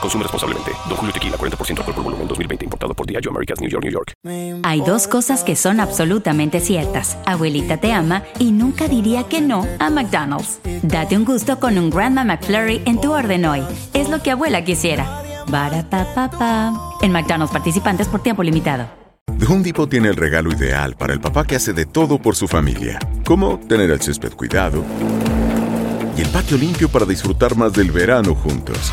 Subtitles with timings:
[0.00, 0.72] Consume responsablemente.
[0.88, 2.64] Don Julio Tequila, 40% alcohol por volumen, 2020.
[2.64, 4.12] Importado por Diageo Americas, New York, New York.
[4.64, 7.18] Hay dos cosas que son absolutamente ciertas.
[7.26, 10.60] Abuelita te ama y nunca diría que no a McDonald's.
[10.82, 13.62] Date un gusto con un Grandma McFlurry en tu orden hoy.
[13.94, 15.22] Es lo que abuela quisiera.
[15.48, 18.88] Barata En McDonald's participantes por tiempo limitado.
[19.38, 22.36] The Home Depot tiene el regalo ideal para el papá que hace de todo por
[22.36, 22.98] su familia.
[23.24, 24.82] Como tener el césped cuidado
[26.16, 28.92] y el patio limpio para disfrutar más del verano juntos.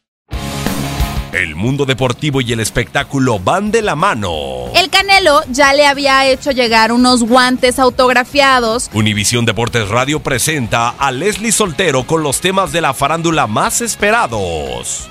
[1.33, 4.65] El mundo deportivo y el espectáculo van de la mano.
[4.75, 8.89] El Canelo ya le había hecho llegar unos guantes autografiados.
[8.93, 15.09] Univisión Deportes Radio presenta a Leslie Soltero con los temas de la farándula más esperados.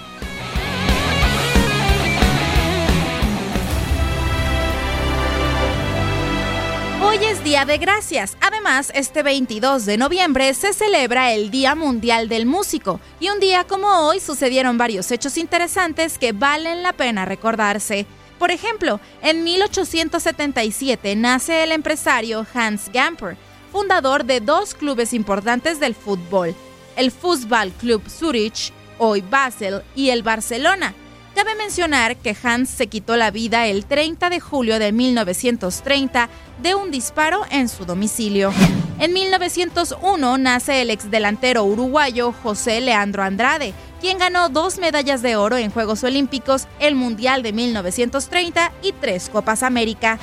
[7.50, 8.36] Día de Gracias.
[8.40, 13.00] Además, este 22 de noviembre se celebra el Día Mundial del Músico.
[13.18, 18.06] Y un día como hoy sucedieron varios hechos interesantes que valen la pena recordarse.
[18.38, 23.36] Por ejemplo, en 1877 nace el empresario Hans Gamper,
[23.72, 26.54] fundador de dos clubes importantes del fútbol,
[26.94, 30.94] el Fußball Club Zurich, hoy Basel, y el Barcelona.
[31.42, 36.28] Cabe mencionar que Hans se quitó la vida el 30 de julio de 1930
[36.62, 38.52] de un disparo en su domicilio.
[38.98, 45.56] En 1901 nace el exdelantero uruguayo José Leandro Andrade, quien ganó dos medallas de oro
[45.56, 50.18] en Juegos Olímpicos, el Mundial de 1930 y tres Copas América.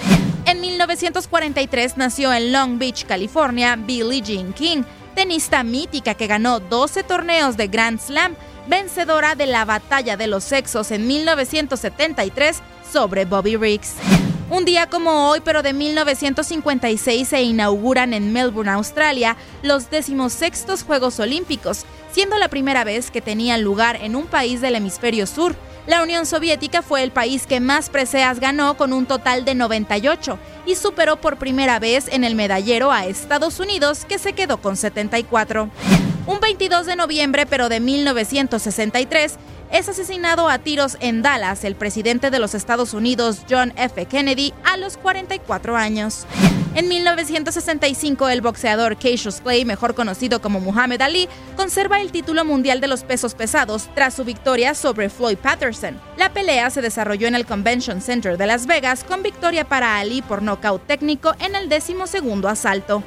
[0.46, 4.84] En 1943 nació en Long Beach, California, Billie Jean King,
[5.16, 8.36] tenista mítica que ganó 12 torneos de Grand Slam
[8.68, 12.62] vencedora de la Batalla de los Sexos en 1973
[12.92, 13.96] sobre Bobby Riggs.
[14.50, 21.20] Un día como hoy, pero de 1956, se inauguran en Melbourne, Australia, los decimosextos Juegos
[21.20, 25.54] Olímpicos, siendo la primera vez que tenían lugar en un país del hemisferio sur.
[25.86, 30.40] La Unión Soviética fue el país que más preseas ganó con un total de 98
[30.66, 34.78] y superó por primera vez en el medallero a Estados Unidos, que se quedó con
[34.78, 35.70] 74.
[36.28, 39.38] Un 22 de noviembre, pero de 1963,
[39.72, 44.06] es asesinado a tiros en Dallas el presidente de los Estados Unidos, John F.
[44.08, 46.28] Kennedy, a los 44 años.
[46.76, 52.82] En 1965, el boxeador Cassius Clay, mejor conocido como Muhammad Ali, conserva el título mundial
[52.82, 55.98] de los pesos pesados tras su victoria sobre Floyd Patterson.
[56.18, 60.22] La pelea se desarrolló en el Convention Center de Las Vegas con victoria para Ali
[60.22, 63.02] por nocaut técnico en el décimo segundo asalto.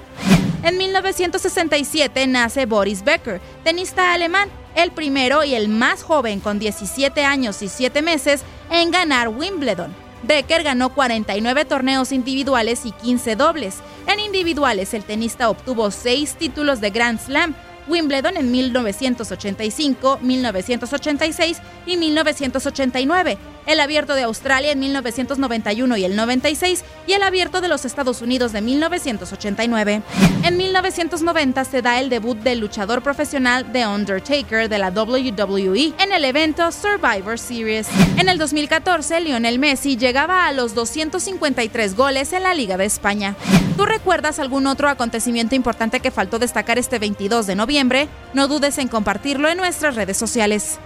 [0.62, 7.24] En 1967 nace Boris Becker, tenista alemán, el primero y el más joven con 17
[7.24, 9.94] años y 7 meses en ganar Wimbledon.
[10.22, 13.76] Becker ganó 49 torneos individuales y 15 dobles.
[14.06, 17.54] En individuales, el tenista obtuvo 6 títulos de Grand Slam,
[17.90, 26.84] Wimbledon en 1985, 1986 y 1989, el Abierto de Australia en 1991 y el 96
[27.06, 30.02] y el Abierto de los Estados Unidos de 1989.
[30.44, 36.12] En 1990 se da el debut del luchador profesional The Undertaker de la WWE en
[36.12, 37.88] el evento Survivor Series.
[38.16, 43.36] En el 2014, Lionel Messi llegaba a los 253 goles en la Liga de España.
[43.76, 48.08] ¿Tú recuerdas algún otro acontecimiento importante que faltó destacar este 22 de noviembre?
[48.34, 50.78] No dudes en compartirlo en nuestras redes sociales.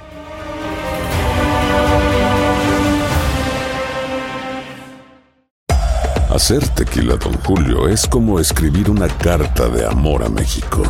[6.34, 10.82] Hacer tequila, Don Julio, es como escribir una carta de amor a México.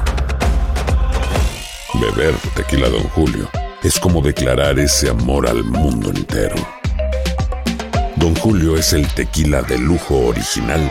[2.00, 3.50] Beber tequila, Don Julio,
[3.82, 6.56] es como declarar ese amor al mundo entero.
[8.16, 10.90] Don Julio es el tequila de lujo original,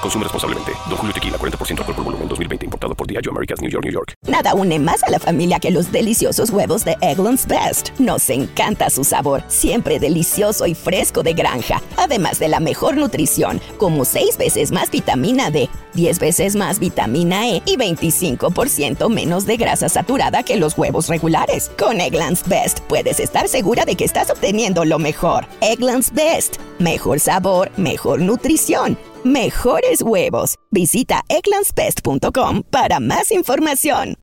[0.00, 0.72] Consume responsablemente.
[0.88, 2.64] Don Julio Tequila, 40% alcohol por volumen, 2020.
[2.66, 4.14] Importado por Diageo Americas, New York, New York.
[4.26, 7.90] Nada une más a la familia que los deliciosos huevos de Eggland's Best.
[7.98, 11.82] Nos encanta su sabor, siempre delicioso y fresco de granja.
[11.96, 17.48] Además de la mejor nutrición, como 6 veces más vitamina D, 10 veces más vitamina
[17.48, 21.70] E y 25% menos de grasa saturada que los huevos regulares.
[21.78, 25.46] Con Eggland's Best puedes estar segura de que estás obteniendo lo mejor.
[25.60, 26.56] Eggland's Best.
[26.78, 28.96] Mejor sabor, mejor nutrición.
[29.24, 30.56] Mejores huevos.
[30.72, 34.14] Visita egglandsbest.com para más información.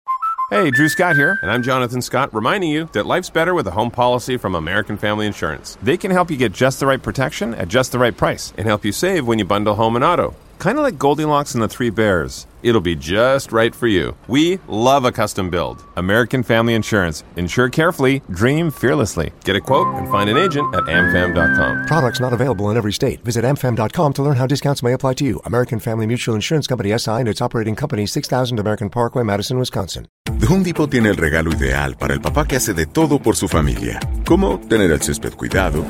[0.49, 3.71] Hey, Drew Scott here, and I'm Jonathan Scott, reminding you that life's better with a
[3.71, 5.77] home policy from American Family Insurance.
[5.83, 8.65] They can help you get just the right protection at just the right price and
[8.65, 10.33] help you save when you bundle home and auto.
[10.59, 12.47] Kind of like Goldilocks and the Three Bears.
[12.63, 14.15] It'll be just right for you.
[14.27, 15.83] We love a custom build.
[15.95, 17.23] American Family Insurance.
[17.35, 19.31] Insure carefully, dream fearlessly.
[19.43, 21.85] Get a quote and find an agent at amfam.com.
[21.85, 23.23] Products not available in every state.
[23.23, 25.41] Visit amfam.com to learn how discounts may apply to you.
[25.45, 30.07] American Family Mutual Insurance Company SI and its operating company 6000 American Parkway, Madison, Wisconsin.
[30.39, 33.35] The Home Depot tiene el regalo ideal para el papá que hace de todo por
[33.35, 33.99] su familia.
[34.25, 35.85] Como tener el césped cuidado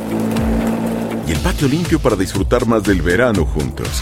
[1.25, 4.01] y el patio limpio para disfrutar más del verano juntos.